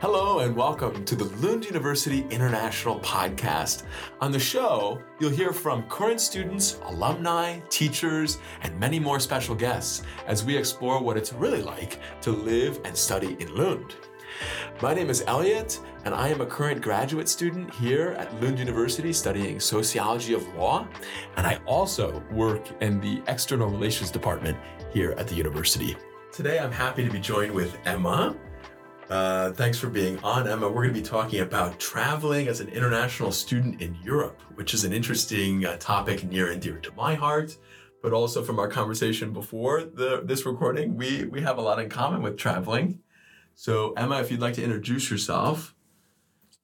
[0.00, 3.82] Hello and welcome to the Lund University International Podcast.
[4.20, 10.04] On the show, you'll hear from current students, alumni, teachers, and many more special guests
[10.28, 13.96] as we explore what it's really like to live and study in Lund.
[14.80, 19.12] My name is Elliott, and I am a current graduate student here at Lund University
[19.12, 20.86] studying sociology of law,
[21.36, 24.56] and I also work in the external relations department
[24.92, 25.96] here at the university.
[26.30, 28.36] Today, I'm happy to be joined with Emma.
[29.08, 30.68] Uh, thanks for being on, Emma.
[30.68, 34.84] We're going to be talking about traveling as an international student in Europe, which is
[34.84, 37.56] an interesting uh, topic near and dear to my heart.
[38.02, 41.88] But also from our conversation before the, this recording, we, we have a lot in
[41.88, 43.00] common with traveling.
[43.54, 45.74] So, Emma, if you'd like to introduce yourself.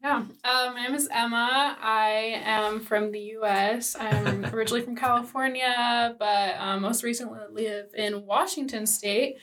[0.03, 1.79] Yeah, uh, my name is Emma.
[1.81, 3.97] I am from the US.
[3.99, 9.39] I'm originally from California, but um, most recently live in Washington State.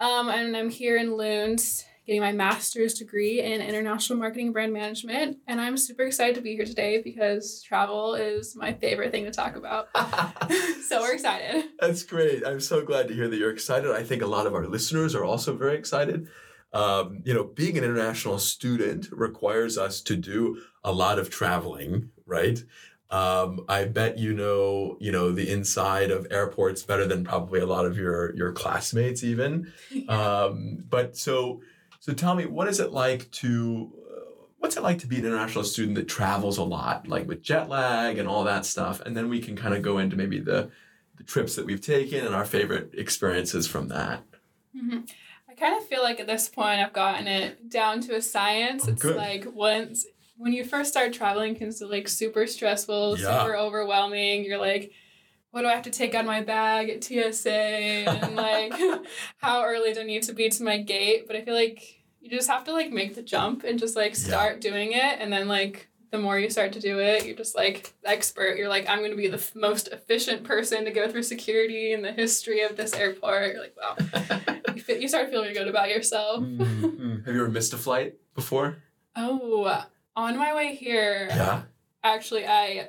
[0.00, 4.72] Um, and I'm here in Lund getting my master's degree in international marketing and brand
[4.72, 5.38] management.
[5.46, 9.30] And I'm super excited to be here today because travel is my favorite thing to
[9.30, 9.90] talk about.
[10.88, 11.66] so we're excited.
[11.78, 12.44] That's great.
[12.44, 13.92] I'm so glad to hear that you're excited.
[13.92, 16.26] I think a lot of our listeners are also very excited.
[16.72, 22.10] Um, you know, being an international student requires us to do a lot of traveling,
[22.26, 22.60] right?
[23.10, 27.66] Um, I bet you know, you know, the inside of airports better than probably a
[27.66, 29.72] lot of your your classmates, even.
[30.08, 31.60] Um, but so
[32.00, 34.20] so tell me, what is it like to uh,
[34.58, 37.68] what's it like to be an international student that travels a lot, like with jet
[37.68, 39.00] lag and all that stuff?
[39.00, 40.70] And then we can kind of go into maybe the
[41.16, 44.22] the trips that we've taken and our favorite experiences from that.
[44.76, 45.00] Mm-hmm.
[45.48, 48.84] I kind of feel like at this point I've gotten it down to a science.
[48.88, 49.16] Oh, it's good.
[49.16, 50.06] like once
[50.38, 53.42] when you first start traveling, it can be like super stressful, Yeah.
[53.42, 54.44] super overwhelming.
[54.44, 54.92] You're like,
[55.50, 57.50] what do I have to take out of my bag at TSA?
[57.52, 58.72] And like,
[59.38, 61.26] how early do I need to be to my gate?
[61.26, 64.12] But I feel like you just have to like make the jump and just like
[64.12, 64.18] Yeah.
[64.28, 65.18] start doing it.
[65.20, 68.56] And then like, the more you start to do it, you're just like expert.
[68.58, 71.92] You're like, I'm going to be the f- most efficient person to go through security
[71.92, 73.52] in the history of this airport.
[73.54, 73.96] You're like, wow.
[74.74, 76.40] you, fe- you start feeling good about yourself.
[76.42, 77.24] Mhm.
[77.26, 78.82] Have you ever missed a flight before?
[79.14, 79.84] Oh,
[80.16, 81.62] on my way here, Yeah.
[82.02, 82.88] actually, I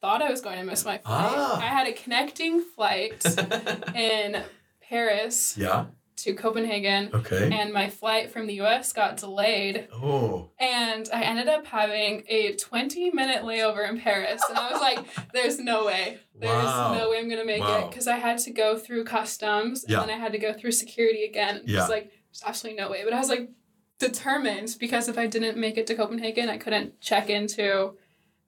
[0.00, 1.02] thought I was going to miss my flight.
[1.06, 1.58] Ah.
[1.58, 3.24] I had a connecting flight
[3.94, 4.42] in
[4.80, 5.86] Paris yeah.
[6.18, 7.50] to Copenhagen, Okay.
[7.52, 9.88] and my flight from the US got delayed.
[9.92, 10.50] Oh.
[10.58, 14.42] And I ended up having a 20 minute layover in Paris.
[14.48, 16.18] And I was like, there's no way.
[16.34, 16.94] There's Wow.
[16.96, 17.84] no way I'm going to make Wow.
[17.86, 20.00] it because I had to go through customs Yeah.
[20.00, 21.62] and then I had to go through security again.
[21.66, 21.80] Yeah.
[21.80, 23.02] It's like, there's absolutely no way.
[23.04, 23.50] But I was like
[23.98, 27.94] determined because if I didn't make it to Copenhagen, I couldn't check into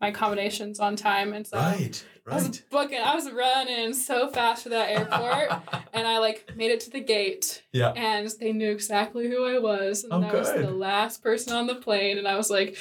[0.00, 1.32] my accommodations on time.
[1.32, 2.04] And so Right.
[2.26, 2.62] I was Right.
[2.70, 5.50] booking, I was running so fast to that airport.
[5.92, 7.90] and I like made it to the gate yeah.
[7.96, 10.04] and they knew exactly who I was.
[10.04, 12.18] And Oh, I was the last person on the plane.
[12.18, 12.76] And I was like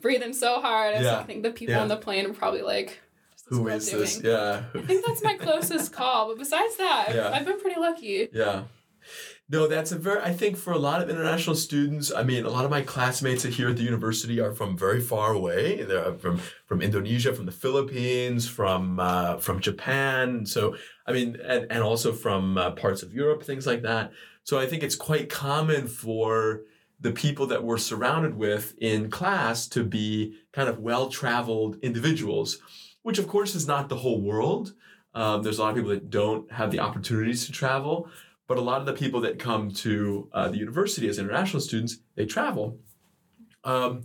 [0.00, 0.94] breathing so hard.
[0.94, 1.12] I, was Yeah.
[1.12, 1.82] like, I think the people Yeah.
[1.82, 3.00] on the plane were probably like,
[3.48, 4.20] Who girl this?
[4.22, 4.64] Yeah.
[4.74, 6.28] I think that's my closest call.
[6.28, 7.30] But besides that, Yeah.
[7.30, 8.28] I've been pretty lucky.
[8.32, 8.64] Yeah.
[9.46, 12.50] No, that's a very, I think for a lot of international students, I mean, a
[12.50, 15.82] lot of my classmates here at the university are from very far away.
[15.82, 20.46] They're from, from Indonesia, from the Philippines, from, uh, from Japan.
[20.46, 24.12] So, I mean, and, and also from uh, parts of Europe, things like that.
[24.44, 26.62] So I think it's quite common for
[26.98, 32.58] the people that we're surrounded with in class to be kind of well-traveled individuals,
[33.02, 34.72] which of course is not the whole world.
[35.14, 38.08] Um, there's a lot of people that don't have the opportunities to travel
[38.46, 41.98] but a lot of the people that come to uh, the university as international students
[42.14, 42.78] they travel
[43.64, 44.02] um,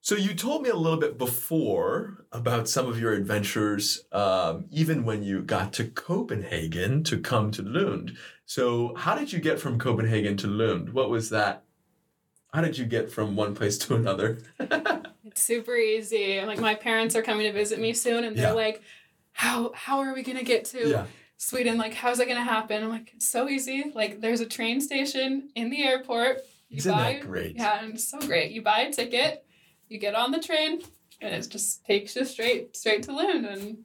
[0.00, 5.04] so you told me a little bit before about some of your adventures um, even
[5.04, 8.16] when you got to copenhagen to come to lund
[8.46, 11.64] so how did you get from copenhagen to lund what was that
[12.52, 14.38] how did you get from one place to another
[15.24, 16.42] It's super easy.
[16.42, 18.24] Like, my parents are coming to visit me soon.
[18.24, 18.52] And they're Yeah.
[18.54, 18.82] like,
[19.30, 21.06] how, how are we going to get to yeah
[21.42, 21.76] Sweden?
[21.76, 22.84] Like, how's it going to happen?
[22.84, 23.90] I'm like, it's so easy.
[23.94, 26.42] Like, there's a train station in the airport.
[26.68, 28.52] You isn't buy, that great Yeah, and it's so great.
[28.52, 29.44] You buy a ticket,
[29.88, 30.82] you get on the train,
[31.20, 33.78] and it just takes you straight straight to Lund, and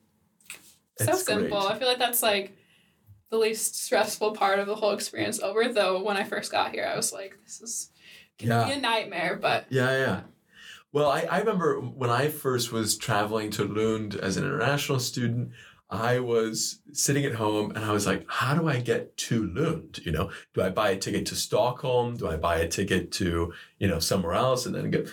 [1.00, 1.60] so simple.
[1.60, 1.72] great.
[1.72, 2.56] I feel like that's like
[3.32, 5.68] the least stressful part of the whole experience over.
[5.68, 7.90] Though when I first got here, I was like, this is
[8.40, 8.66] gonna Yeah.
[8.68, 9.36] be a nightmare.
[9.42, 10.22] But Yeah, yeah.
[10.94, 15.52] Well, I, I remember when I first was traveling to Lund as an international student,
[15.90, 20.00] I was sitting at home and I was like, how do I get to Lund?
[20.04, 22.18] You know, do I buy a ticket to Stockholm?
[22.18, 25.06] Do I buy a ticket to, you know, somewhere else and then go?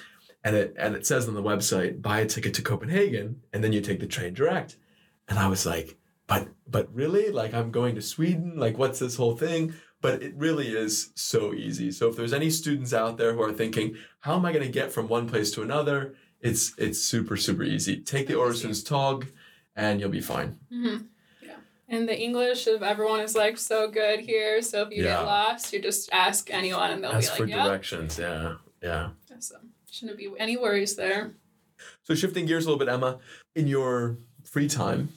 [0.42, 3.72] And it and it says on the website, buy a ticket to Copenhagen and then
[3.72, 4.76] you take the train direct.
[5.28, 7.30] And I was like, but but really?
[7.30, 8.56] Like I'm going to Sweden?
[8.56, 9.74] Like what's this whole thing?
[10.04, 11.90] but it really is so easy.
[11.90, 14.70] So if there's any students out there who are thinking, how am I going to
[14.70, 16.14] get from one place to another?
[16.42, 18.02] It's it's super super easy.
[18.02, 19.28] Take the Öresundståg,
[19.76, 20.58] and you'll be fine.
[20.72, 21.04] Mm-hmm.
[21.42, 21.56] Yeah.
[21.88, 24.62] And the English of everyone is like so good here.
[24.62, 25.16] So if you Yeah.
[25.18, 27.64] get lost, you just ask anyone and they'll Ask be for like, yeah.
[27.66, 28.18] directions.
[28.18, 29.10] Yeah, yeah.
[29.40, 29.56] So
[29.90, 31.32] shouldn't be any worries there.
[32.04, 33.18] So shifting gears a little bit, Emma,
[33.54, 35.08] in your free time,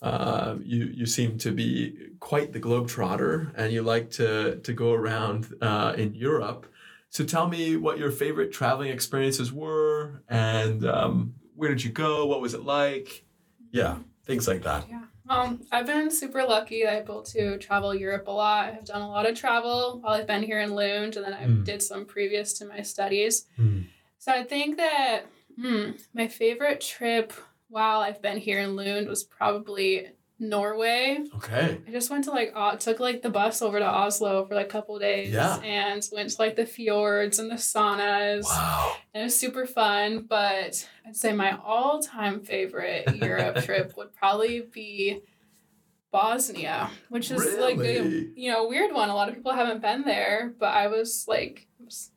[0.00, 4.92] uh, you you seem to be quite the globetrotter, and you like to to go
[4.92, 6.66] around uh, in Europe.
[7.10, 12.26] So tell me what your favorite traveling experiences were, and um, where did you go?
[12.26, 13.24] What was it like?
[13.72, 14.88] Yeah, things like that.
[14.88, 15.02] Yeah.
[15.28, 16.86] Um, I've been super lucky.
[16.86, 18.72] I'm able to travel Europe a lot.
[18.72, 21.44] I've done a lot of travel while I've been here in Lund, and then I
[21.44, 21.64] Mm.
[21.64, 23.46] did some previous to my studies.
[23.56, 23.82] Hmm.
[24.18, 25.26] So I think that
[25.60, 27.32] hmm, my favorite trip
[27.68, 31.18] while I've been here in Lund was probably Norway.
[31.36, 31.78] Okay.
[31.86, 34.70] I just went to like took like the bus over to Oslo for like a
[34.70, 35.56] couple days Yeah.
[35.64, 38.44] and went to like the fjords and the saunas.
[38.44, 38.94] Wow.
[39.14, 44.60] And it was super fun, but I'd say my all-time favorite Europe trip would probably
[44.60, 45.22] be
[46.10, 49.10] Bosnia, which is like a you know weird one.
[49.10, 52.10] A lot of people haven't been there, but I was like, it was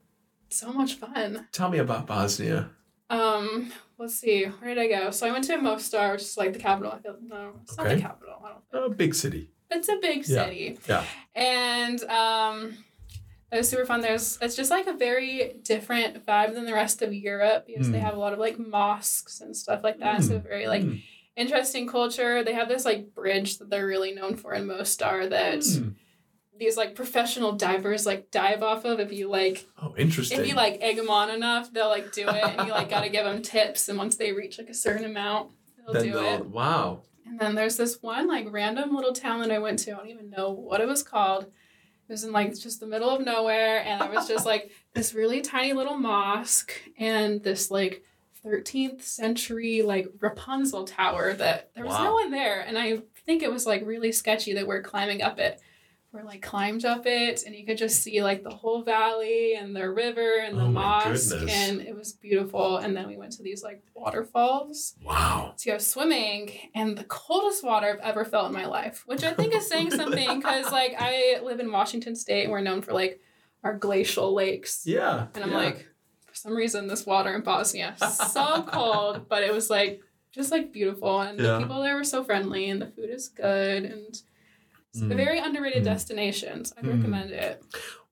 [0.50, 1.48] so much fun.
[1.52, 2.70] Tell me about Bosnia.
[3.10, 5.12] Um, let's see, where did I go?
[5.12, 6.92] So I went to Mostar, which is like the capital.
[6.92, 8.36] I feel no, it's not the capital.
[8.44, 8.94] I don't think.
[8.94, 9.52] A big city.
[9.70, 10.78] It's a big city.
[10.88, 11.04] yeah.
[11.36, 11.42] yeah.
[11.42, 12.78] And um
[13.52, 14.02] it was super fun.
[14.02, 17.98] There's it's just like a very different vibe than the rest of Europe because they
[18.00, 18.02] Mm.
[18.08, 20.24] have a lot of like mosques and stuff like that.
[20.24, 21.02] So very like Mm.
[21.36, 22.44] interesting culture.
[22.44, 25.96] They have this like bridge that they're really known for in Mostar that Mm.
[26.62, 30.40] These like professional divers like dive off of if you like Oh, interesting.
[30.40, 33.10] if you like egg them on enough they'll like do it and you like gotta
[33.10, 36.24] give them tips and once they reach like a certain amount they'll then do they'll-
[36.36, 37.02] it Wow.
[37.26, 39.92] and then there's this one like random little town that I went to.
[39.94, 41.44] I don't even know what it was called.
[41.46, 45.14] It was in like just the middle of nowhere, and there was just like this
[45.14, 48.04] really tiny little mosque and this like
[48.46, 52.04] 13th century like Rapunzel tower that there was Wow.
[52.06, 55.40] no one there, and I think it was like really sketchy that we're climbing up
[55.40, 55.60] it.
[56.14, 59.74] We're like climbed up it, and you could just see like the whole valley and
[59.74, 61.54] the river and the Oh mosque, goodness.
[61.54, 62.78] and it was beautiful.
[62.78, 65.54] And then we went to these like waterfalls Wow.
[65.56, 69.24] So to go swimming and the coldest water I've ever felt in my life, which
[69.24, 72.82] I think is saying something because like I live in Washington State and we're known
[72.82, 73.22] for like
[73.64, 74.84] our glacial lakes.
[74.86, 75.28] Yeah.
[75.34, 75.58] And I'm yeah.
[75.58, 75.88] like,
[76.26, 80.02] for some reason, this water in Bosnia so cold, but it was like
[80.34, 81.54] just like beautiful, and Yeah.
[81.54, 84.22] the people there were so friendly, and the food is good, and
[84.96, 85.16] a Mm.
[85.16, 85.86] very underrated Mm.
[85.86, 86.66] destination.
[86.66, 86.96] So I'd Mm.
[86.98, 87.64] recommend it.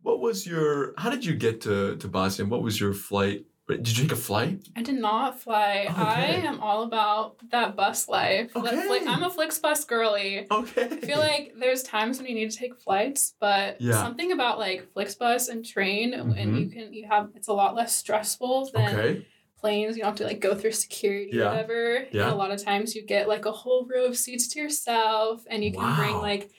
[0.01, 0.93] What was your?
[0.97, 2.47] How did you get to to Bosnia?
[2.47, 3.45] What was your flight?
[3.67, 4.67] Did you take a flight?
[4.75, 5.85] I did not fly.
[5.95, 8.49] I am all about that bus life.
[8.55, 8.75] Okay.
[8.75, 10.47] Fli- I'm a Flixbus girly.
[10.49, 10.85] Okay.
[10.85, 14.01] I feel like there's times when you need to take flights, but Yeah.
[14.01, 16.41] something about like Flixbus and train, Mhm.
[16.41, 19.27] and you can you have it's a lot less stressful than Okay.
[19.61, 19.95] planes.
[19.97, 21.43] You don't have to like go through security Yeah.
[21.43, 22.07] or whatever.
[22.11, 22.23] Yeah.
[22.23, 25.43] And a lot of times you get like a whole row of seats to yourself,
[25.47, 26.49] and you can bring like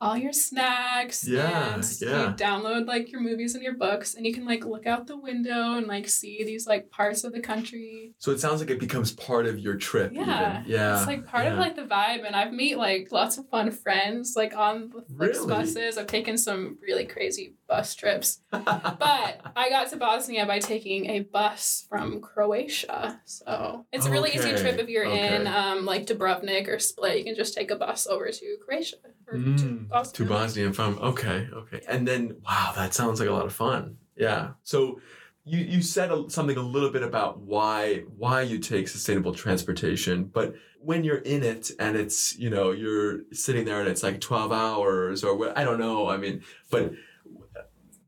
[0.00, 1.26] all your snacks.
[1.26, 2.30] Yeah, and yeah.
[2.30, 5.16] You download like your movies and your books, and you can like look out the
[5.16, 8.14] window and like see these like parts of the country.
[8.18, 10.12] So it sounds like it becomes part of your trip.
[10.12, 10.70] Yeah, Even.
[10.72, 10.98] Yeah.
[10.98, 14.34] It's like part of like the vibe, and I've met like lots of fun friends
[14.36, 15.46] like on the Really?
[15.48, 15.96] buses.
[15.98, 18.62] I've taken some really crazy bus trips, but
[19.56, 23.20] I got to Bosnia by taking a bus from Croatia.
[23.24, 27.18] So it's a really easy trip if you're in um, like Dubrovnik or Split.
[27.18, 30.12] You can just take a bus over to Croatia or to Mm, Bosnia.
[30.14, 33.96] to Bosnia from okay, okay, and then wow, that sounds like a lot of fun.
[34.16, 34.50] Yeah.
[34.62, 35.00] So
[35.44, 40.24] you you said a, something a little bit about why why you take sustainable transportation,
[40.24, 44.20] but when you're in it and it's you know you're sitting there and it's like
[44.20, 46.08] twelve hours or what I don't know.
[46.08, 46.92] I mean, but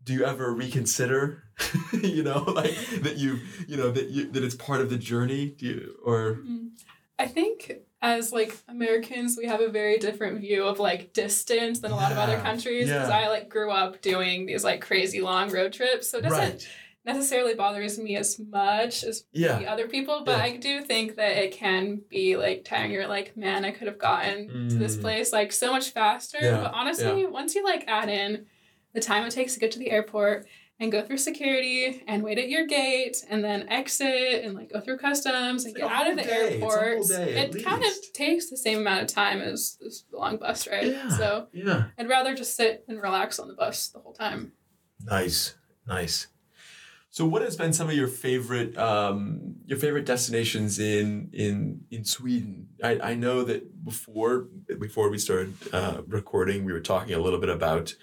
[0.08, 1.42] do you ever reconsider?
[1.92, 5.50] you know, like that you you know that you that it's part of the journey.
[5.58, 6.70] Do you or Mm.
[7.18, 11.90] I think as like Americans, we have a very different view of like distance than
[11.90, 13.18] a lot of other countries because yeah.
[13.18, 16.08] I like grew up doing these like crazy long road trips.
[16.10, 16.68] So it doesn't right?
[17.04, 19.58] necessarily bothers me as much as Yeah.
[19.58, 20.44] the other people, but Yeah.
[20.44, 22.92] I do think that it can be like tiring.
[22.92, 25.00] You're like, man, I could have gotten to this Mm.
[25.02, 26.38] place like so much faster.
[26.40, 28.46] Yeah, But honestly, once you like add in
[28.98, 30.46] the time it takes to get to the airport
[30.80, 34.80] and go through security and wait at your gate and then exit and like go
[34.80, 36.28] through customs and It's get like out of the day.
[36.30, 39.76] It's a whole airport, day, it kind of takes the same amount of time as
[39.80, 40.86] this long bus ride.
[40.86, 41.08] Yeah.
[41.08, 41.84] So Yeah.
[41.98, 44.52] I'd rather just sit and relax on the bus the whole time.
[45.04, 45.54] Nice,
[45.86, 46.28] nice.
[47.10, 52.04] So, what has been some of your favorite um, your favorite destinations in in in
[52.04, 52.68] Sweden?
[52.84, 57.40] I, I know that before before we started uh, recording, we were talking a little
[57.40, 57.94] bit about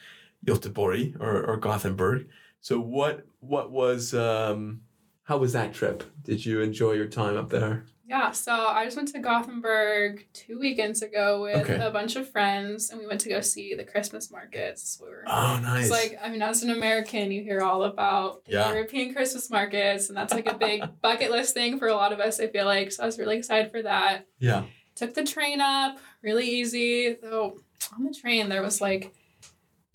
[0.46, 2.28] Göteborg or, or Gothenburg.
[2.62, 4.82] So what what was um,
[5.24, 6.04] how was that trip?
[6.24, 7.86] Did you enjoy your time up there?
[8.08, 11.84] Yeah, so I just went to Gothenburg two weekends ago with Okay.
[11.84, 15.00] a bunch of friends, and we went to go see the Christmas markets.
[15.02, 15.86] We were Oh, nice.
[15.86, 18.70] It's like, I mean, as an American, you hear all about Yeah.
[18.72, 22.20] European Christmas markets, and that's like a big bucket list thing for a lot of
[22.20, 22.92] us, I feel like.
[22.92, 24.28] So I was really excited for that.
[24.40, 24.66] yeah.
[24.94, 27.16] Took the train up, really easy.
[27.20, 27.60] Though
[27.98, 29.14] on the train, there was like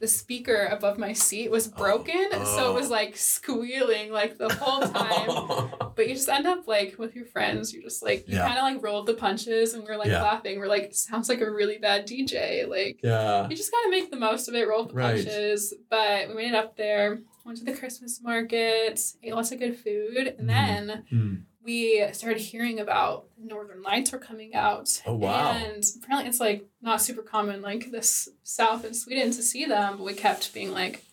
[0.01, 2.29] the speaker above my seat was broken.
[2.33, 2.71] So Oh.
[2.71, 5.71] it was like squealing like the whole time.
[5.97, 8.47] But you just end up like with your friends, you're just like, you Yeah.
[8.47, 10.23] kind of like rolled the punches and we're like Yeah.
[10.23, 10.59] laughing.
[10.59, 12.67] We're like, sounds like a really bad DJ.
[12.67, 13.47] Like, yeah.
[13.51, 15.17] you just gotta make the most of it, roll the Right.
[15.23, 15.75] punches.
[15.91, 19.77] But we made it up there, went to the Christmas market, ate lots of good
[19.79, 20.53] food, and Mhm.
[20.55, 21.35] then Hmm.
[21.63, 25.03] We started hearing about Northern Lights were coming out.
[25.07, 25.53] Oh, wow.
[25.53, 29.99] And apparently it's like not super common like this south in Sweden to see them,
[29.99, 31.05] but we kept being like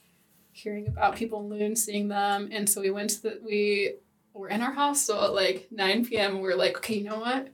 [0.52, 2.50] hearing about people in Lund seeing them.
[2.52, 3.96] And so we went to the we
[4.34, 6.36] were in our hostel at like 9 p.m.
[6.36, 7.50] we were like, okay, you know what?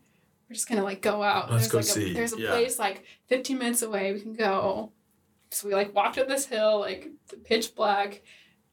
[0.50, 1.52] We're just gonna like go out.
[1.52, 2.12] Let's there's go like see.
[2.12, 2.52] A, there's a Yeah.
[2.52, 4.92] place like 15 minutes away we can go.
[5.50, 7.10] So we like walked up this hill, like
[7.44, 8.22] pitch black,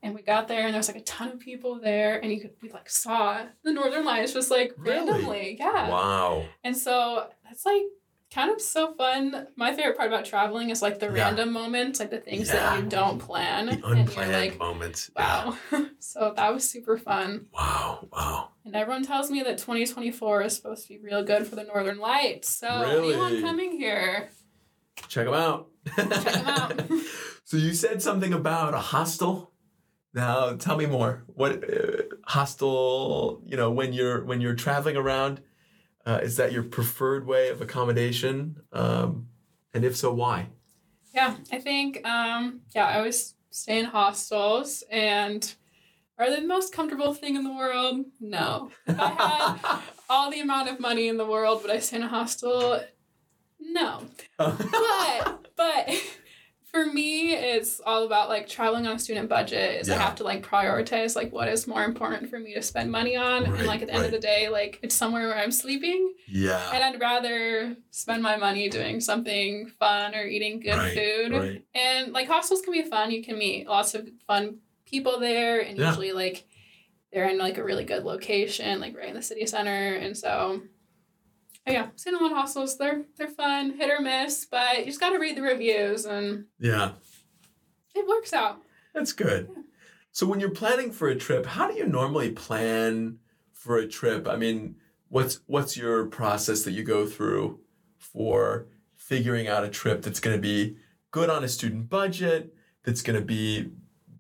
[0.03, 2.41] and we got there and there was like a ton of people there and you
[2.41, 4.97] could we like saw the Northern Lights just like Really?
[5.07, 5.57] randomly.
[5.59, 5.89] Yeah.
[5.91, 6.47] Wow.
[6.65, 7.83] And so that's like
[8.33, 9.49] kind of so fun.
[9.57, 11.25] My favorite part about traveling is like the Yeah.
[11.25, 12.55] random moments, like the things Yeah.
[12.77, 13.67] that you don't plan.
[13.67, 15.11] The unplanned like, moments.
[15.17, 15.57] wow.
[15.99, 17.47] so that was super fun.
[17.53, 18.07] Wow.
[18.13, 18.51] Wow.
[18.65, 21.99] And everyone tells me that 2024 is supposed to be real good for the Northern
[21.99, 22.49] Lights.
[22.49, 23.15] So Really?
[23.15, 24.31] anyone coming here,
[25.09, 25.67] Check them out.
[25.97, 26.83] check them out.
[27.45, 29.50] so you said something about a hostel.
[30.13, 31.25] Now tell me more.
[31.27, 33.43] What uh, hostel?
[33.47, 35.41] You know, when you're when you're traveling around,
[36.07, 38.57] uh, is that your preferred way of accommodation?
[38.73, 39.29] Um,
[39.73, 40.49] and if so, why?
[41.15, 45.55] yeah, I think, um, yeah, I always stay in hostels and
[46.19, 48.05] are they the most comfortable thing in the world?
[48.21, 48.71] No.
[48.87, 52.03] If I had all the amount of money in the world, would I stay in
[52.03, 52.81] a hostel?
[53.59, 54.07] No.
[54.39, 55.91] But but
[56.71, 59.81] for me, it's all about like traveling on a student budget.
[59.81, 62.91] Is I have to like prioritize like what is more important for me to spend
[62.91, 65.37] money on, Right, and like at the end of the day, like it's somewhere where
[65.39, 66.71] I'm sleeping, yeah.
[66.73, 71.33] and I'd rather spend my money doing something fun or eating good Right, food.
[71.33, 71.65] right.
[71.75, 73.11] And like hostels can be fun.
[73.11, 75.89] You can meet lots of fun people there, and Yeah.
[75.89, 76.47] usually like
[77.13, 80.63] they're in like a really good location, like right in the city center, and so.
[81.67, 82.77] Oh, yeah, seen a lot hostels.
[82.79, 86.47] They're they're fun, hit or miss, but you just got to read the reviews, and
[86.59, 86.93] Yeah.
[87.95, 88.63] it works out.
[88.95, 89.49] That's good.
[90.13, 93.19] So when you're planning for a trip, how do you normally plan
[93.53, 94.27] for a trip?
[94.27, 94.77] I mean,
[95.09, 97.61] what's what's your process that you go through
[97.99, 100.77] for figuring out a trip that's going to be
[101.11, 103.71] good on a student budget, that's going to be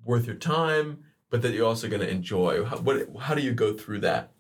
[0.05, 2.65] worth your time, but that you're also going to enjoy?
[2.65, 4.33] How, what how do you go through that?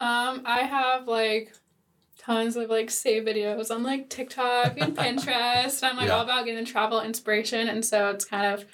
[0.00, 1.52] Um, I have like
[2.24, 5.82] tons of like save videos on like TikTok and Pinterest.
[5.82, 6.14] I'm like Yeah.
[6.14, 8.64] all about getting travel inspiration, and so it's kind of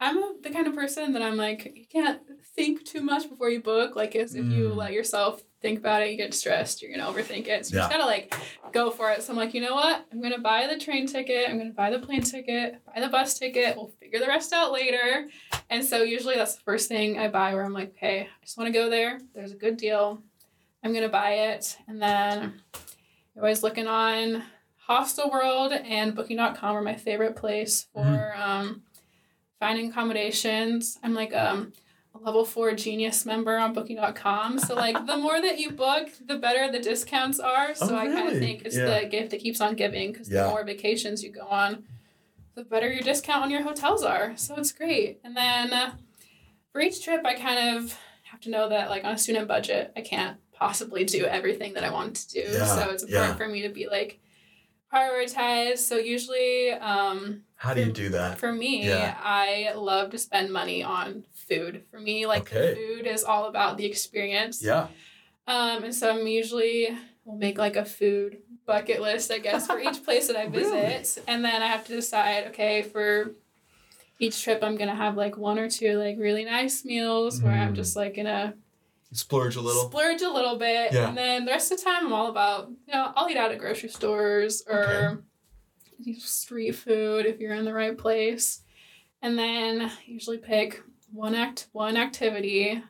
[0.00, 2.20] I'm a, the kind of person that I'm like you can't
[2.56, 3.96] think too much before you book.
[3.96, 4.76] Like if, if you Mm.
[4.76, 6.82] let yourself think about it, you get stressed.
[6.82, 7.64] You're gonna overthink it.
[7.66, 8.34] So you just gotta like
[8.72, 9.22] go for it.
[9.22, 10.04] So I'm like, you know what?
[10.12, 11.48] I'm gonna buy the train ticket.
[11.48, 12.80] I'm gonna buy the plane ticket.
[12.92, 13.76] Buy the bus ticket.
[13.76, 15.28] We'll figure the rest out later.
[15.70, 18.58] And so usually that's the first thing I buy where I'm like, okay, I just
[18.58, 19.20] want to go there.
[19.34, 20.22] There's a good deal.
[20.84, 21.76] I'm gonna buy it.
[21.88, 22.60] And then
[23.34, 24.44] you're always looking on
[24.86, 28.38] Hostel World and Booking.com are my favorite place for Mhm.
[28.38, 28.82] um,
[29.58, 30.98] finding accommodations.
[31.02, 31.72] I'm like um,
[32.14, 34.58] a level four genius member on Booking.com.
[34.58, 37.74] So like the more that you book, the better the discounts are.
[37.74, 39.00] So Oh, I kind of think it's Yeah.
[39.00, 40.44] the gift that keeps on giving because Yeah.
[40.44, 41.84] the more vacations you go on,
[42.54, 44.36] the better your discount on your hotels are.
[44.36, 45.18] So it's great.
[45.24, 45.94] And then uh,
[46.72, 47.98] for each trip, I kind of
[48.30, 51.84] have to know that, like, on a student budget, I can't possibly do everything that
[51.84, 52.40] I want to do.
[52.52, 53.36] Yeah, So it's important yeah.
[53.36, 54.20] for me to be like
[54.92, 55.78] prioritized.
[55.78, 58.38] So usually, um, How do you do that?
[58.38, 59.16] for me, Yeah.
[59.22, 61.82] I love to spend money on food.
[61.90, 62.74] For me, like, Okay.
[62.74, 64.62] food is all about the experience.
[64.62, 64.88] Yeah.
[65.46, 69.78] Um, and so I'm usually will make like a food bucket list, I guess, for
[69.78, 70.80] each place that I Really?
[70.86, 73.32] visit, and then I have to decide, okay, for
[74.18, 77.72] each trip, I'm gonna have like one or two like really nice meals where I'm
[77.72, 77.76] Mm.
[77.76, 78.54] just like gonna
[79.14, 79.84] Splurge a little.
[79.90, 81.08] splurge a little bit, Yeah.
[81.08, 83.52] and then the rest of the time I'm all about you know I'll eat out
[83.52, 85.22] at grocery stores or
[86.18, 88.62] street food if you're in the right place,
[89.22, 92.82] and then usually pick one act one activity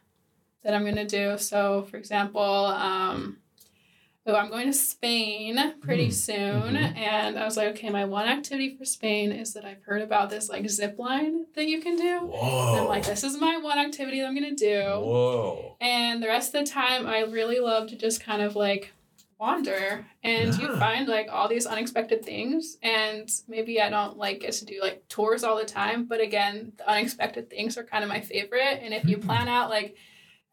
[0.63, 1.37] that I'm gonna do.
[1.37, 3.39] So, for example, um,
[4.27, 6.75] oh, I'm going to Spain pretty Mm, soon.
[6.75, 6.97] mhm.
[6.97, 10.31] And I was like, okay, my one activity for Spain is that I've heard about
[10.31, 12.21] this like zip line that you can do.
[12.21, 12.71] Whoa.
[12.73, 14.81] And I'm like, this is my one activity that I'm going to do.
[15.01, 15.77] Whoa.
[15.81, 18.93] And the rest of the time, I really love to just kind of like
[19.39, 22.79] wander and you find like all these unexpected things.
[22.83, 26.73] And maybe I don't like get to do like tours all the time, but again,
[26.79, 28.81] the unexpected things are kind of my favorite.
[28.83, 29.97] And if you plan out like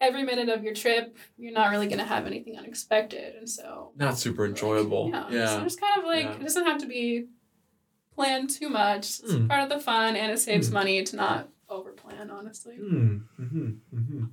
[0.02, 3.36] every minute of your trip, you're not really going to have anything unexpected.
[3.36, 5.10] And so, Not super enjoyable.
[5.14, 5.26] yeah.
[5.30, 5.58] Yeah.
[5.58, 6.36] So just kind of like, Yeah.
[6.36, 7.28] it doesn't have to be
[8.16, 9.20] planned too much.
[9.22, 9.48] It's Mm.
[9.48, 10.74] part of the fun and it saves Mm.
[10.74, 12.76] money to not overplan, honestly.
[12.78, 14.24] Mm, hmm hmm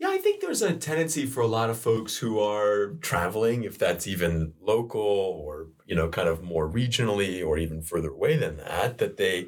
[0.00, 3.78] Yeah, I think there's a tendency for a lot of folks who are traveling, if
[3.78, 8.56] that's even local or you know, kind of more regionally or even further away than
[8.58, 9.46] that, that they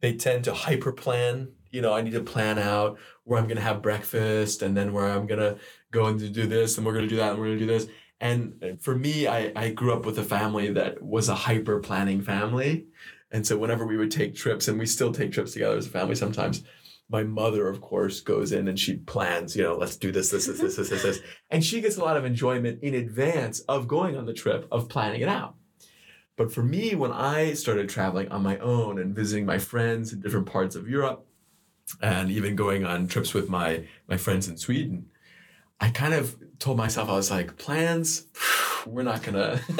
[0.00, 1.48] they tend to hyper plan.
[1.70, 4.92] You know, I need to plan out where I'm going to have breakfast and then
[4.92, 5.58] where I'm going to
[5.90, 7.72] go and do this and we're going to do that and we're going to do
[7.72, 7.88] this.
[8.20, 12.22] And for me, I, I grew up with a family that was a hyper planning
[12.22, 12.86] family.
[13.30, 15.90] And so whenever we would take trips, and we still take trips together as a
[15.90, 16.64] family sometimes,
[17.10, 20.46] my mother, of course, goes in and she plans, you know, let's do this, this,
[20.46, 20.66] this, mm-hmm.
[20.66, 21.20] this, this, this, this.
[21.50, 24.88] And she gets a lot of enjoyment in advance of going on the trip, of
[24.88, 25.54] planning it out.
[26.36, 30.20] But for me, when I started traveling on my own and visiting my friends in
[30.20, 31.26] different parts of Europe,
[32.02, 35.06] and even going on trips with my my friends in Sweden,
[35.80, 38.26] I kind of told myself I was like, plans,
[38.86, 39.60] we're not gonna.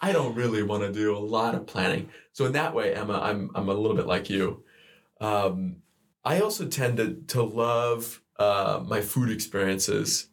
[0.00, 2.08] I don't really want to do a lot of planning.
[2.32, 4.64] So in that way, Emma, I'm I'm a little bit like you.
[5.20, 5.76] Um,
[6.24, 10.28] I also tend to to love uh, my food experiences,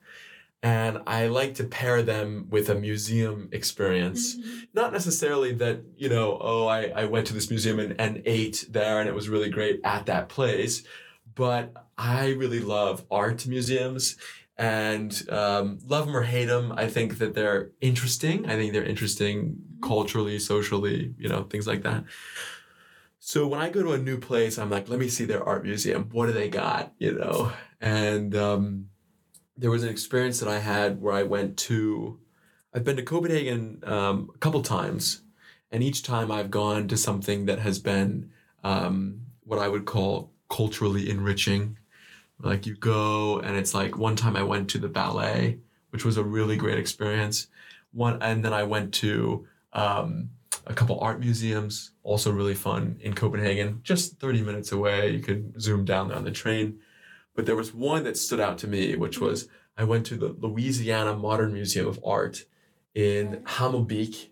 [0.64, 4.36] and I like to pair them with a museum experience.
[4.38, 4.68] Mhm.
[4.74, 8.66] not necessarily that you know oh i, I went to this museum and, and ate
[8.72, 10.84] there and it was really great at that place
[11.36, 11.64] but
[11.98, 14.16] i really love art museums
[14.58, 18.38] and um, love them or hate them i think that they're interesting.
[18.52, 22.04] I think they're interesting culturally socially you know things like that.
[23.20, 25.64] So when i go to a new place i'm like let me see their art
[25.64, 26.10] museum.
[26.12, 26.94] What do they got?
[27.00, 27.52] You know?
[27.82, 28.90] And um,
[29.58, 32.20] there was an experience that i had where i went to
[32.74, 35.22] I've been to Copenhagen um, a couple times,
[35.72, 38.32] and each time I've gone to something that has been
[38.64, 41.78] um, what I would call culturally enriching.
[42.40, 45.60] Like you go, and it's like one time I went to the ballet,
[45.92, 47.48] which was a really great experience.
[47.92, 50.32] One, and then I went to um,
[50.66, 55.12] a couple art museums, also really fun in Copenhagen, just 30 minutes away.
[55.12, 56.80] You could zoom down there on the train.
[57.36, 59.26] But there was one that stood out to me, which mm-hmm.
[59.26, 62.46] was I went to the Louisiana Modern Museum of Art
[62.94, 64.28] in Humlebæk,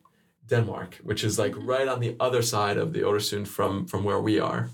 [0.48, 1.68] Denmark, which is like mm-hmm.
[1.68, 4.70] right on the other side of the Øresund from from where we are.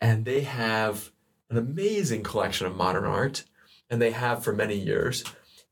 [0.00, 1.10] And they have
[1.50, 3.44] an amazing collection of modern art,
[3.88, 5.24] and they have for many years.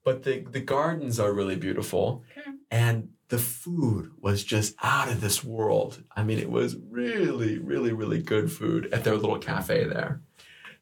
[0.05, 2.51] But the the gardens are really beautiful, Okay.
[2.71, 6.03] and the food was just out of this world.
[6.15, 10.21] I mean, it was really, really, really good food at their little cafe there.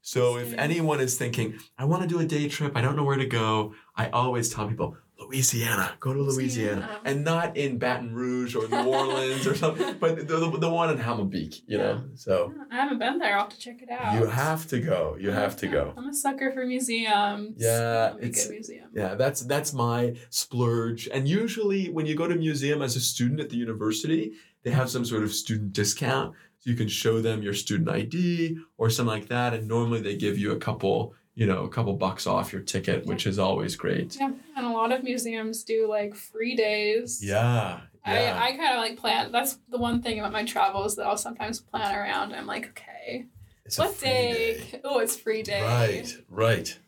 [0.02, 3.04] So if anyone is thinking, I want to do a day trip, I don't know
[3.04, 6.76] where to go, I always tell people, Louisiana, go to Louisiana.
[6.80, 7.00] Louisiana.
[7.04, 10.88] And not in Baton Rouge or New Orleans or something, but the, the, the one
[10.90, 12.02] in Humlebæk, you know?
[12.14, 13.34] So I haven't been there.
[13.34, 14.14] I'll have to check it out.
[14.14, 15.16] you have to go.
[15.20, 15.92] You have to go.
[15.96, 17.56] I'm a sucker for museums.
[17.58, 18.88] Yeah, Love a museum.
[18.94, 21.08] Yeah, that's that's my splurge.
[21.08, 24.32] And usually when you go to a museum as a student at the university,
[24.62, 26.34] they have some sort of student discount.
[26.60, 29.54] So you can show them your student ID or something like that.
[29.54, 33.06] And normally they give you a couple, you know, a couple bucks off your ticket,
[33.06, 34.16] which is always great.
[34.20, 37.20] Yeah, and a lot of museums do like free days.
[37.24, 37.80] Yeah.
[38.06, 38.38] Yeah.
[38.42, 39.32] I, I kind of like plan.
[39.32, 42.34] That's the one thing about my travels that I'll sometimes plan around.
[42.34, 43.26] I'm like, okay,
[43.64, 44.80] It's what free day?
[44.84, 45.62] Oh, it's free day.
[45.62, 46.78] Right, right.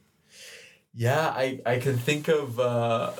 [0.94, 3.12] Yeah, I, I can think of uh,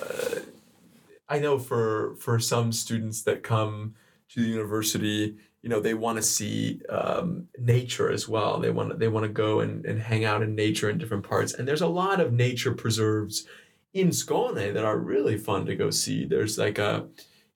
[1.29, 3.95] I know for for some students that come
[4.31, 8.59] to the university, you know, they want to see um, nature as well.
[8.61, 11.29] They want to they want to go and, and hang out in nature in different
[11.29, 11.55] parts.
[11.55, 13.46] And there's a lot of nature preserves
[13.92, 16.25] in Skåne that are really fun to go see.
[16.25, 17.09] There's like a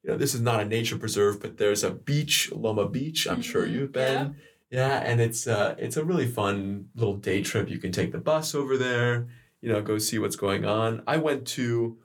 [0.02, 3.26] you know, this is not a nature preserve, but there's a beach, Lomma Beach.
[3.26, 4.36] I'm sure Mhm, you've been.
[4.70, 7.68] Yeah, and it's uh it's a really fun little day trip.
[7.68, 9.28] You can take the bus over there,
[9.60, 11.02] you know, go see what's going on.
[11.06, 11.98] I went to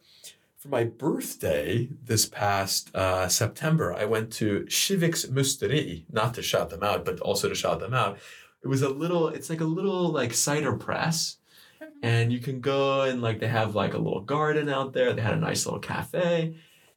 [0.61, 6.69] for my birthday this past uh, September, I went to Kiviks Musteri, not to shout
[6.69, 8.19] them out, but also to shout them out.
[8.63, 11.37] It was a little, it's like a little like cider press.
[12.03, 15.13] And you can go and like they have like a little garden out there.
[15.13, 16.55] They had a nice little cafe.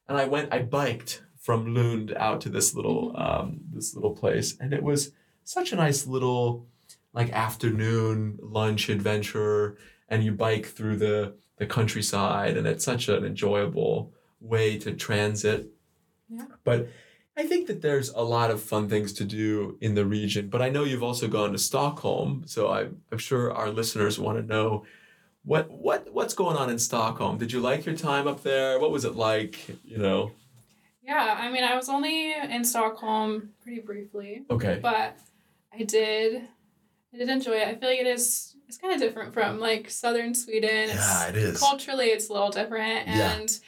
[0.08, 4.58] And I went, I biked from Lund out to this little um, this little place.
[4.60, 6.66] And it was such a nice little
[7.14, 9.78] like afternoon lunch adventure.
[10.08, 15.68] And you bike through the the countryside and it's such an enjoyable way to transit.
[16.28, 16.46] Yeah.
[16.64, 16.88] But
[17.36, 20.48] I think that there's a lot of fun things to do in the region.
[20.48, 24.38] But I know you've also gone to Stockholm, so I'm, I'm sure our listeners want
[24.38, 24.84] to know
[25.44, 27.38] what what what's going on in Stockholm.
[27.38, 28.78] Did you like your time up there?
[28.80, 29.56] What was it like?
[29.84, 30.32] You know.
[31.02, 34.78] Yeah, I mean, I was only in Stockholm pretty briefly, Okay.
[34.82, 35.18] but
[35.70, 36.48] I did,
[37.12, 37.68] I did enjoy it.
[37.68, 40.88] I feel like it is, it's kind of different from like southern Sweden.
[40.88, 41.58] Yeah, It's, it is.
[41.60, 43.32] culturally, it's a little different, Yeah.
[43.34, 43.60] and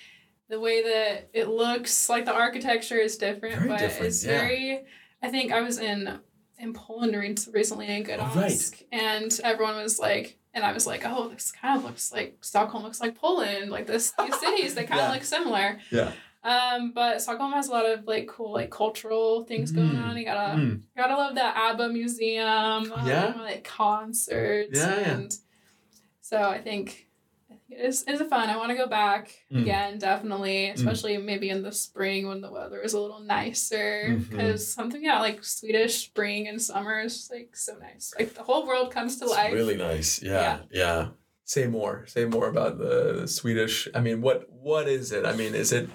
[0.49, 4.39] the way that it looks, like the architecture is different, Very but different, it's yeah.
[4.39, 4.85] very.
[5.23, 6.19] I think I was in
[6.59, 10.39] in Poland re- recently in Oh, Gdansk, and everyone was like.
[10.55, 13.87] And I was like, oh, this kind of looks like Stockholm looks like Poland, like
[13.87, 15.79] this these cities that kind of look similar.
[15.91, 16.13] Yeah.
[16.47, 20.03] Um, but Stockholm has a lot of like cool like cultural things going Mm.
[20.05, 20.17] on.
[20.17, 20.71] You gotta Mm.
[20.77, 22.93] you gotta love the ABBA museum.
[22.93, 23.35] um, Yeah?
[23.41, 24.79] like concerts.
[24.79, 25.11] Yeah, yeah.
[25.11, 25.35] And
[26.21, 27.09] so I think
[27.51, 28.49] I think it is it's fun.
[28.49, 29.63] I want to go back Mm.
[29.63, 34.17] again, definitely, especially maybe in the spring when the weather is a little nicer.
[34.31, 38.15] Because something yeah, like Swedish spring and summer is like so nice.
[38.19, 39.53] Like the whole world comes to It's life.
[39.53, 40.23] really nice.
[40.23, 41.09] Yeah, yeah.
[41.45, 42.05] Say more.
[42.07, 43.89] Say more about the Swedish.
[43.95, 45.25] I mean, what what is it?
[45.27, 45.89] I mean, is it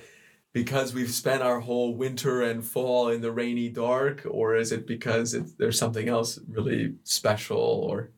[0.53, 4.85] because we've spent our whole winter and fall in the rainy dark, or is it
[4.87, 7.57] because it's, there's something else really special?
[7.57, 8.11] Or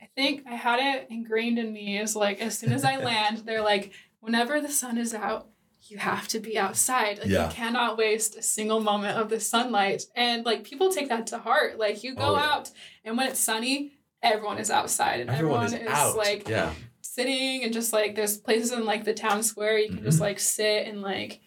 [0.00, 3.38] I think I had it ingrained in me as like as soon as I land,
[3.44, 5.48] they're like, whenever the sun is out,
[5.86, 7.18] you have to be outside.
[7.18, 7.48] Like Yeah.
[7.48, 10.04] you cannot waste a single moment of the sunlight.
[10.16, 11.78] And like people take that to heart.
[11.78, 12.42] Like you go Oh, yeah.
[12.52, 12.70] out
[13.04, 16.16] and when it's sunny, everyone is outside and everyone, everyone, is, out.
[16.16, 16.72] like yeah,
[17.18, 20.04] sitting and just like there's places in like the town square you can Mhm.
[20.04, 21.40] just like sit and like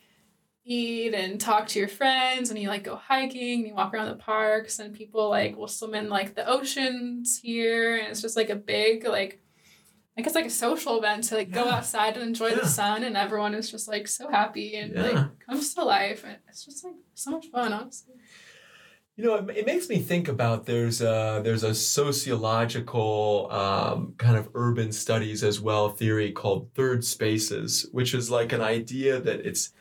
[0.66, 4.10] eat and talk to your friends and you like go hiking and you walk around
[4.10, 8.36] the parks and people like will swim in like the oceans here and it's just
[8.36, 9.42] like a big like
[10.18, 12.56] I guess like a social event to like go outside and enjoy Yeah.
[12.62, 15.04] the sun and everyone is just like so happy and Yeah.
[15.04, 18.16] like comes to life and it's just like so much fun honestly.
[19.18, 24.38] You know, it, it makes me think about there's a there's a sociological um, kind
[24.38, 29.40] of urban studies as well theory called third spaces, which is like an idea that
[29.44, 29.74] it's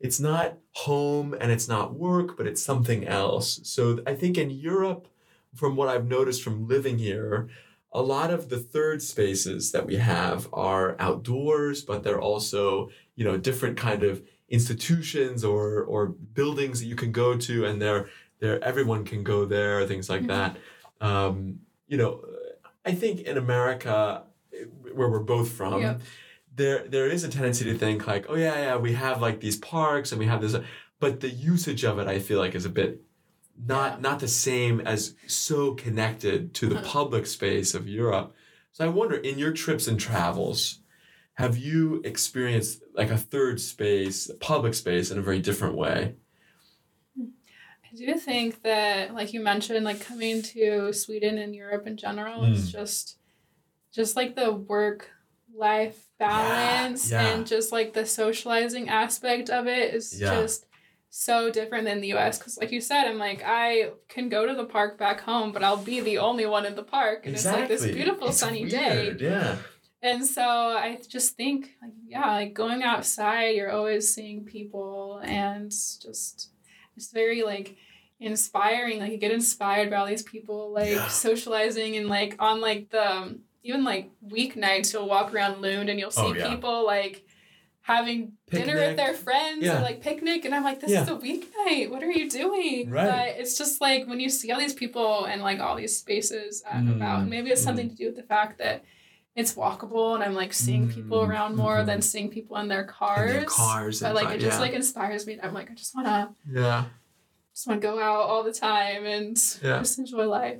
[0.00, 3.60] it's not home and it's not work, but it's something else.
[3.64, 5.06] So I think in Europe,
[5.54, 7.48] from what I've noticed from living here,
[7.92, 13.24] a lot of the third spaces that we have are outdoors, but they're also you
[13.24, 18.08] know different kind of institutions or or buildings that you can go to, and they're
[18.40, 20.28] there everyone can go there things like Mhm.
[20.28, 20.56] that
[21.00, 22.24] um, you know
[22.84, 24.22] i think in america
[24.94, 26.00] where we're both from Yep.
[26.54, 29.56] there there is a tendency to think like oh yeah yeah we have like these
[29.56, 30.56] parks and we have this
[31.00, 33.02] but the usage of it i feel like is a bit
[33.66, 34.00] not Yeah.
[34.00, 36.82] not the same as so connected to the Huh.
[36.84, 38.34] public space of europe
[38.72, 40.80] so i wonder in your trips and travels
[41.34, 46.14] have you experienced like a third space a public space in a very different way
[47.92, 52.42] I do think that, like you mentioned, like coming to Sweden and Europe in general
[52.42, 52.52] Mm.
[52.52, 53.16] is just,
[53.92, 55.10] just like the work
[55.54, 57.28] life balance yeah.
[57.28, 60.34] and just like the socializing aspect of it is Yeah.
[60.40, 60.66] just
[61.10, 62.38] so different than the US.
[62.38, 65.64] Because, like you said, I'm like, I can go to the park back home, but
[65.64, 67.24] I'll be the only one in the park.
[67.24, 69.04] And it's like this beautiful It's sunny day.
[69.06, 69.56] weird, Yeah.
[70.02, 75.70] And so I just think, like, yeah, like going outside, you're always seeing people, and
[75.70, 76.50] just
[76.98, 77.76] it's very like
[78.20, 78.98] inspiring.
[79.00, 81.08] Like you get inspired by all these people, like Yeah.
[81.08, 85.98] socializing, and like on like the um, even like weeknights, you'll walk around Lund and
[86.00, 86.48] you'll see Oh, yeah.
[86.48, 87.24] people like
[87.82, 88.86] having dinner Picnic.
[88.88, 89.78] with their friends Yeah.
[89.78, 91.90] or like picnic, and I'm like, this is a weeknight.
[91.90, 92.90] What are you doing?
[92.90, 93.06] Right.
[93.06, 96.62] But it's just like when you see all these people and like all these spaces
[96.66, 98.84] out and Mm, about, and maybe it's something to do with the fact that
[99.38, 101.86] it's walkable and I'm like seeing people Mm, around more mhm.
[101.86, 103.32] than seeing people in their cars.
[103.32, 104.00] their cars.
[104.00, 104.64] But like it just yeah.
[104.66, 105.38] like inspires me.
[105.40, 106.86] I'm like I just wanna yeah.
[107.54, 109.78] just wanna go out all the time and Yeah.
[109.78, 110.58] just enjoy life.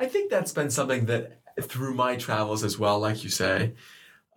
[0.00, 3.74] I think that's been something that through my travels as well, like you say,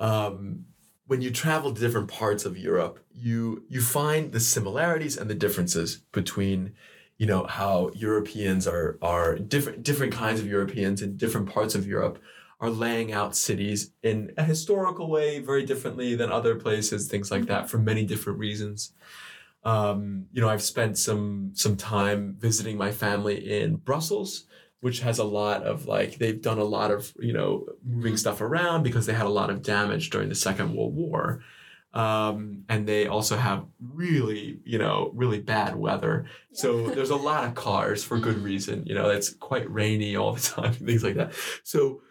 [0.02, 0.66] um,
[1.08, 5.36] when you travel to different parts of Europe, you you find the similarities and the
[5.46, 6.74] differences between,
[7.18, 11.88] you know, how Europeans are are different different kinds of Europeans in different parts of
[11.88, 12.20] Europe
[12.60, 17.46] are laying out cities in a historical way very differently than other places, things like
[17.48, 18.94] that, for many different reasons.
[19.64, 24.46] Um, you know, I've spent some some time visiting my family in Brussels,
[24.80, 28.42] which has a lot of like they've done a lot of you know moving stuff
[28.42, 31.42] around because they had a lot of damage during the Second World War,
[31.94, 36.28] um, and they also have really you know really bad weather.
[36.54, 38.86] So there's a lot of cars for good reason.
[38.86, 41.34] You know, it's quite rainy all the time, things like that.
[41.64, 42.02] So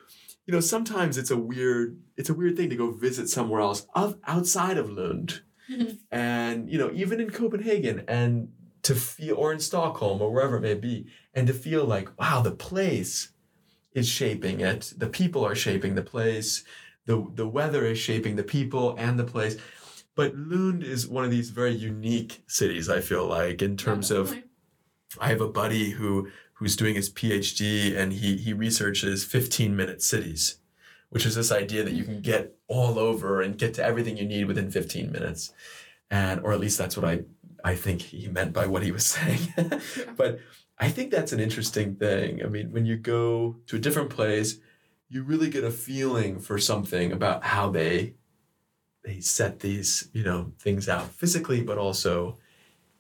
[0.47, 3.87] you know sometimes it's a weird it's a weird thing to go visit somewhere else
[3.95, 5.43] of, outside of Lund.
[5.71, 5.99] Mhm.
[6.13, 8.49] and you know even in Copenhagen and
[8.83, 12.43] to feel or in Stockholm or wherever it may be and to feel like wow
[12.43, 13.31] the place
[13.95, 14.93] is shaping it.
[14.99, 16.65] The people are shaping the place.
[17.07, 19.57] The the weather is shaping the people and the place.
[20.15, 24.35] But Lund is one of these very unique cities I feel like in terms of
[25.19, 30.03] I have a buddy who who's doing his PhD and he he researches 15 minute
[30.03, 30.59] cities,
[31.11, 34.27] which is this idea that you can get all over and get to everything you
[34.27, 35.53] need within 15 minutes.
[36.11, 37.23] And or at least that's what I
[37.65, 39.49] I think he meant by what he was saying.
[40.17, 40.39] but
[40.79, 42.43] I think that's an interesting thing.
[42.45, 44.59] I mean, when you go to a different place,
[45.09, 48.15] you really get a feeling for something about how they
[49.05, 52.39] they set these, you know, things out physically but also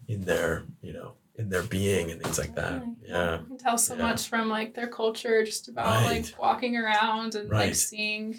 [0.06, 2.82] in their, you know, in their being and things like that.
[3.04, 3.40] Yeah.
[3.40, 4.02] You can tell so Yeah.
[4.02, 6.22] much from like their culture, just about Right.
[6.24, 7.66] like walking around and Right.
[7.66, 8.38] like seeing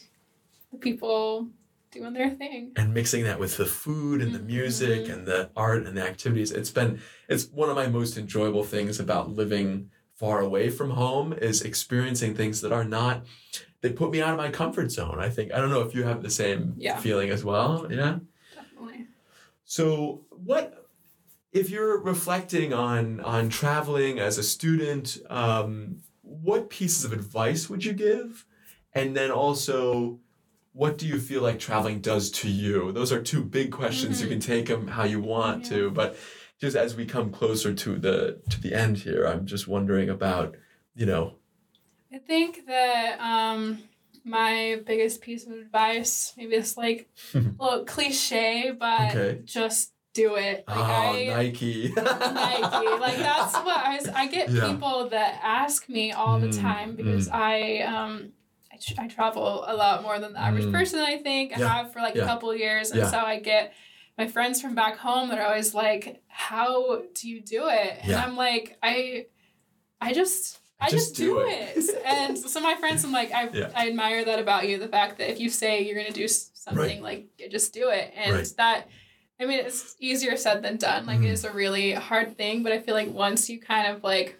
[0.72, 1.50] the people
[1.92, 2.72] doing their thing.
[2.76, 5.14] And mixing that with the food and the music Mhm.
[5.14, 6.52] and the art and the activities.
[6.52, 11.34] It's been it's one of my most enjoyable things about living far away from home
[11.34, 13.26] is experiencing things that are not
[13.82, 15.20] they put me out of my comfort zone.
[15.20, 16.98] I think I don't know if you have the same Yeah.
[16.98, 17.88] feeling as well.
[17.92, 18.20] Yeah.
[18.56, 19.08] Definitely.
[19.66, 20.85] So what
[21.56, 27.84] if you're reflecting on on traveling as a student, um, what pieces of advice would
[27.86, 28.46] you give?
[28.94, 30.20] And then also
[30.74, 32.92] what do you feel like traveling does to you?
[32.92, 34.22] Those are two big questions.
[34.22, 34.32] You Mhm.
[34.32, 35.70] can take them how you want Yeah.
[35.70, 36.18] to, but
[36.60, 40.56] just as we come closer to the to the end here, I'm just wondering about,
[40.94, 41.36] you know,
[42.14, 43.84] I think that um,
[44.26, 49.42] my biggest piece of advice, maybe it's like a little cliche, but Okay.
[49.46, 50.64] just do it.
[50.68, 51.92] Like oh, I Nike.
[51.96, 52.88] Nike.
[53.06, 54.08] Like that's what I was.
[54.08, 54.68] I get Yeah.
[54.72, 58.32] people that ask me all the Mm, time because I um
[58.74, 60.72] I, tr- I travel a lot more than the average Mm.
[60.74, 61.00] person.
[61.00, 62.24] I think I have for like Yeah.
[62.24, 63.12] a couple years, and Yeah.
[63.12, 63.74] so I get
[64.18, 68.12] my friends from back home that are always like, "How do you do it?" And
[68.12, 68.24] Yeah.
[68.24, 69.28] I'm like, I
[70.02, 70.60] I just.
[70.78, 71.78] I Just just, do do it.
[71.78, 72.04] it.
[72.06, 73.72] and so my friends, I'm like, I, Yeah.
[73.74, 74.78] I admire that about you.
[74.78, 78.12] The fact that if you say you're going to do something, like, just do it.
[78.14, 78.54] And Right.
[78.58, 78.90] that,
[79.40, 81.06] I mean, it's easier said than done.
[81.06, 81.26] Like, Mhm.
[81.26, 82.64] it is a really hard thing.
[82.64, 84.38] But I feel like once you kind of like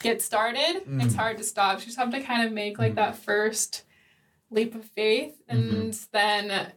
[0.00, 1.16] get started, it's Mm.
[1.16, 1.80] hard to stop.
[1.80, 3.84] You just have to kind of make like that first
[4.50, 5.34] leap of faith.
[5.48, 5.90] And Mm-hmm.
[6.12, 6.72] then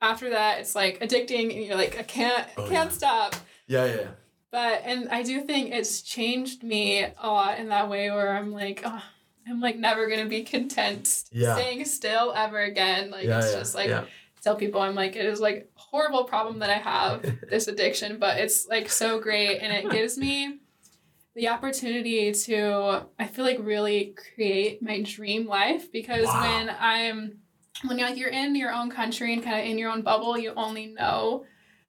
[0.00, 1.54] after that, it's like addicting.
[1.56, 2.96] And you're like, I can't, Oh, can't yeah.
[2.96, 3.34] stop.
[3.66, 4.08] yeah, yeah.
[4.50, 8.52] But and I do think it's changed me a lot in that way where I'm
[8.52, 9.02] like, oh,
[9.48, 11.54] I'm like never gonna be content Yeah.
[11.54, 13.10] staying still ever again.
[13.10, 13.88] Like yeah, it's just like.
[14.42, 18.38] Tell people I'm like it is like horrible problem that I have this addiction, but
[18.38, 20.58] it's like so great and it gives me
[21.34, 26.42] the opportunity to I feel like really create my dream life because Wow.
[26.42, 27.38] when I'm
[27.86, 30.36] when you're like you're in your own country and kind of in your own bubble,
[30.38, 31.46] you only know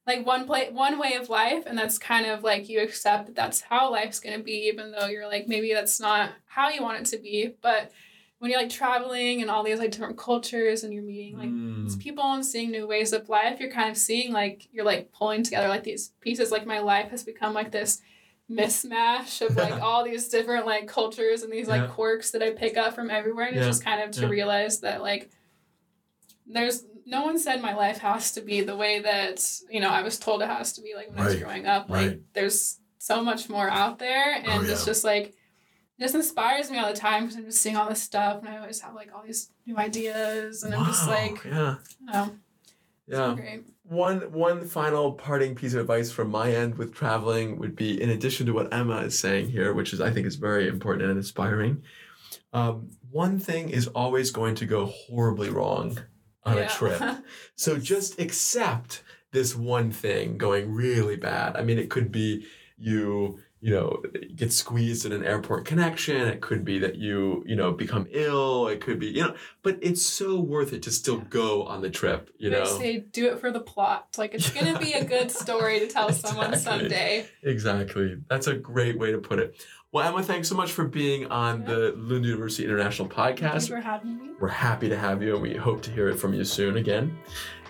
[0.07, 3.35] like one play one way of life and that's kind of like you accept that
[3.35, 6.81] that's how life's going to be even though you're like maybe that's not how you
[6.81, 7.89] want it to be but
[8.43, 11.86] when you're like traveling and all these like different cultures and you're meeting like Mm.
[11.86, 15.13] these people and seeing new ways of life you're kind of seeing like you're like
[15.13, 18.01] pulling together like these pieces like my life has become like this
[18.51, 21.88] mismatch of like all these different like cultures and these like Yeah.
[21.88, 23.62] quirks that I pick up from everywhere and Yeah.
[23.62, 24.27] it's just kind of to Yeah.
[24.27, 25.29] realize that like
[26.45, 30.01] there's no one said my life has to be the way that you know I
[30.01, 32.19] was told it has to be like when I was growing up like Right.
[32.34, 35.34] there's so much more out there and Oh, it's just like
[35.99, 38.58] just inspires me all the time because I'm just seeing all this stuff and I
[38.58, 41.75] always have like all these new ideas and I'm just like yeah,
[42.13, 42.32] oh
[43.08, 43.36] yeah.
[43.36, 48.01] great One one final parting piece of advice from my end with traveling would be,
[48.01, 51.10] in addition to what Emma is saying here, which is I think is very important
[51.10, 51.84] and inspiring.
[52.53, 55.99] Um, one thing is always going to go horribly wrong
[56.45, 57.01] on a trip.
[57.56, 61.56] So just accept this one thing going really bad.
[61.56, 62.45] I mean, it could be
[62.77, 64.04] you, you know,
[64.36, 66.17] get squeezed in an airport connection.
[66.28, 68.67] It could be that you, you know, become ill.
[68.67, 71.89] It could be, you know, but it's so worth it to still go on the
[71.89, 72.65] trip, you they know.
[72.65, 76.12] say do it for the plot like it's gonna be a good story to tell
[76.12, 78.17] someone someday Exactly.
[78.30, 79.65] That's a great way to put it.
[79.93, 81.67] Well, Emma, thanks so much for being on Yeah.
[81.67, 83.69] the Lund University International podcast.
[83.69, 86.34] for having me We're happy to have you, and we hope to hear it from
[86.34, 87.15] you soon again.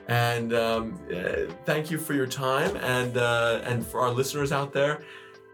[0.08, 4.74] And um, uh, thank you for your time, and uh, and for our listeners out
[4.74, 5.04] there,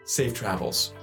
[0.09, 0.93] safe travels.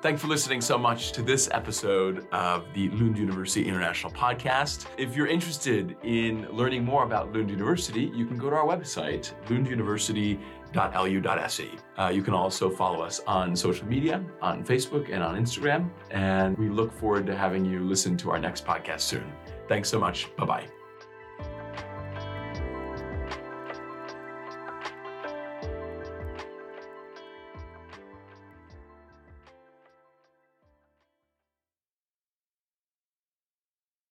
[0.00, 4.86] Thanks for listening so much to this episode of the Lund University International Podcast.
[4.96, 9.34] If you're interested in learning more about Lund University, you can go to our website,
[9.46, 11.70] lunduniversity.lu.se.
[11.98, 15.90] Uh, you can also follow us on social media, on Facebook and on Instagram.
[16.12, 19.32] And we look forward to having you listen to our next podcast soon.
[19.66, 20.28] Thanks so much.
[20.36, 20.77] Bye bye.